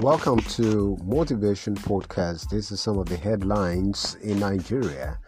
[0.00, 2.50] Welcome to Motivation Podcast.
[2.50, 5.18] This is some of the headlines in Nigeria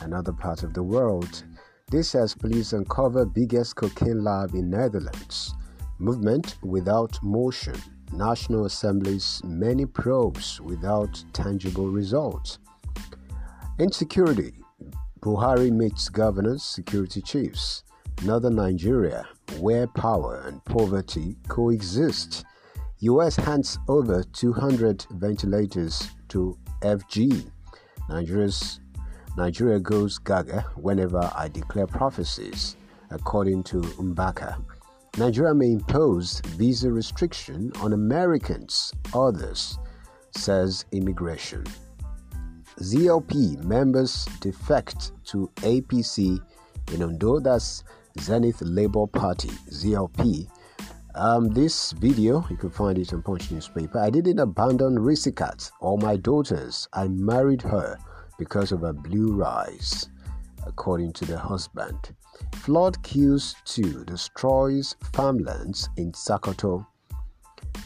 [0.00, 1.42] and other parts of the world.
[1.90, 5.54] This has police uncover biggest cocaine lab in Netherlands.
[5.98, 7.74] Movement without motion.
[8.12, 12.60] National Assembly's many probes without tangible results.
[13.80, 14.52] Insecurity.
[15.18, 17.82] Buhari meets governors, security chiefs.
[18.22, 19.26] Northern Nigeria,
[19.58, 22.44] where power and poverty coexist.
[23.02, 27.50] US hands over 200 ventilators to FG.
[28.08, 28.78] Nigeria's,
[29.36, 32.76] Nigeria goes gaga whenever I declare prophecies,
[33.10, 34.64] according to Mbaka.
[35.18, 39.80] Nigeria may impose visa restriction on Americans, others,
[40.30, 41.64] says immigration.
[42.78, 46.38] ZLP members defect to APC
[46.94, 47.82] in Ondo, that's
[48.20, 50.48] Zenith Labour Party, ZLP,
[51.14, 53.98] um, this video, you can find it on Punch newspaper.
[53.98, 56.88] I didn't abandon Risikat or my daughters.
[56.92, 57.98] I married her
[58.38, 60.08] because of her blue eyes,
[60.66, 62.14] according to the husband.
[62.54, 66.86] Flood kills two, destroys farmlands in Sokoto.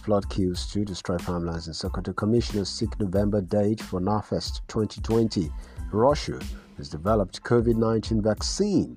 [0.04, 2.14] Flood kills two, destroy farmlands in Sokoto.
[2.14, 5.50] Commissioners seek November date for NAFEST 2020.
[5.92, 6.38] Russia
[6.76, 8.96] has developed COVID-19 vaccine.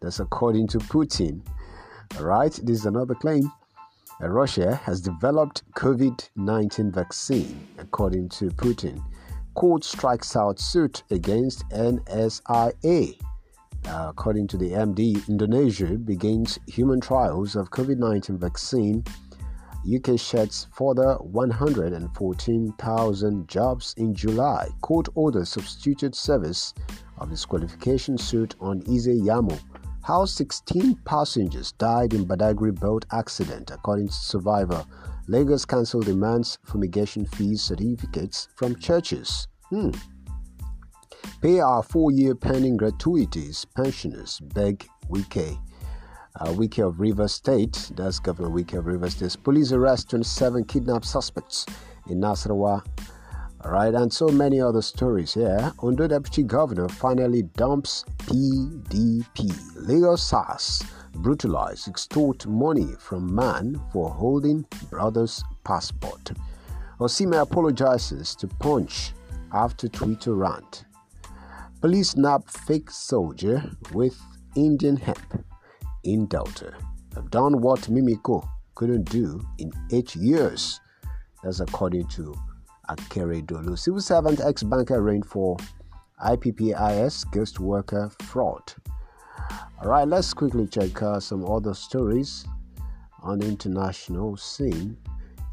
[0.00, 1.40] That's according to Putin.
[2.20, 3.50] Right, this is another claim.
[4.20, 9.02] Russia has developed COVID-19 vaccine, according to Putin.
[9.54, 13.18] Court strikes out suit against NSIA.
[13.86, 19.04] Uh, according to the MD, Indonesia begins human trials of COVID-19 vaccine.
[19.84, 24.70] UK sheds further 114,000 jobs in July.
[24.80, 26.72] Court orders substituted service
[27.18, 29.60] of disqualification suit on Ize-Iyamu
[30.04, 34.84] how 16 passengers died in Badagry boat accident, according to survivor.
[35.28, 39.48] Lagos Council demands fumigation fees certificates from churches.
[39.70, 39.90] Hmm.
[41.40, 43.64] Pay our four-year pending gratuities.
[43.74, 45.58] Pensioners beg Wike.
[46.38, 49.36] Uh, Wike of River State, that's Governor Wike of River State.
[49.42, 51.64] Police arrest 27 kidnapped suspects
[52.10, 52.84] in Nasarawa
[53.70, 55.72] right, and so many other stories here.
[55.78, 59.50] Ondo Deputy Governor finally dumps PDP.
[59.76, 60.82] Lagos SARS
[61.14, 66.32] brutalize, extort money from man for holding brother's passport.
[67.00, 69.12] Osimhen apologizes to Punch
[69.52, 70.84] after Twitter rant.
[71.80, 74.20] Police nab fake soldier with
[74.56, 75.44] Indian hemp
[76.02, 76.74] in Delta.
[77.14, 80.80] Have done what Mimiko couldn't do in eight years.
[81.42, 82.34] That's according to
[82.88, 83.78] Akeredolu.
[83.78, 85.56] Civil servant ex banker arraigned for
[86.24, 88.74] IPPIS ghost worker fraud.
[89.82, 92.46] All right, let's quickly check uh, some other stories
[93.22, 94.96] on the international scene.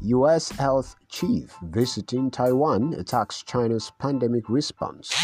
[0.00, 0.50] U.S.
[0.50, 5.14] health chief visiting Taiwan attacks China's pandemic response.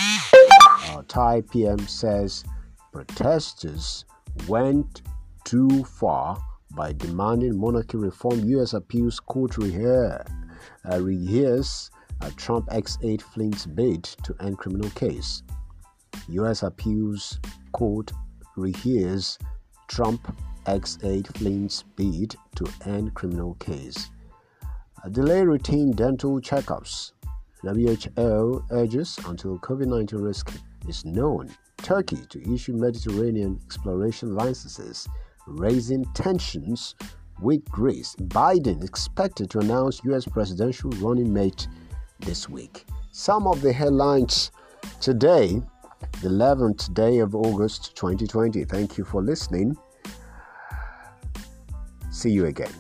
[0.65, 2.45] Uh, Thai PM says
[2.93, 4.05] protesters
[4.47, 5.03] went
[5.45, 6.39] too far
[6.77, 8.45] by demanding monarchy reform.
[8.45, 8.73] U.S.
[8.73, 10.27] appeals court rehears,
[10.85, 11.91] uh, rehears
[12.21, 15.43] a Trump X8 Flynn's bid to end criminal case.
[16.29, 16.63] U.S.
[16.63, 17.39] appeals
[17.73, 18.13] court
[18.57, 19.39] rehears
[19.89, 20.37] Trump
[20.67, 24.11] X8 Flynn's bid to end criminal case.
[25.05, 27.13] A delay routine dental checkups.
[27.63, 30.53] WHO urges until COVID 19 risk
[30.87, 31.51] is known.
[31.79, 35.09] Turkey to issue Mediterranean exploration licenses,
[35.47, 36.95] raising tensions
[37.41, 38.15] with Greece.
[38.17, 40.27] Biden expected to announce U.S.
[40.27, 41.69] presidential running mate
[42.21, 42.87] this week.
[43.13, 44.51] Some of the headlines
[45.01, 45.63] today,
[46.23, 48.65] the 11th day of August 2020.
[48.65, 49.77] Thank you for listening.
[52.11, 52.73] See you again.